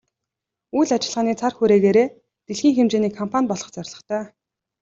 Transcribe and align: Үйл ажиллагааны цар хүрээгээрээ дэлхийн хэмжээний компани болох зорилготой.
Үйл 0.77 0.89
ажиллагааны 0.95 1.33
цар 1.41 1.53
хүрээгээрээ 1.55 2.07
дэлхийн 2.45 2.75
хэмжээний 2.77 3.13
компани 3.19 3.49
болох 3.51 3.69
зорилготой. 3.75 4.23